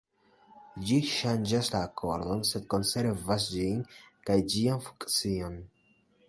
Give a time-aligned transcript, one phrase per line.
[0.85, 3.85] Ĝi ŝanĝas la akordon, sed konservas ĝin
[4.31, 5.63] kaj ĝian funkcion.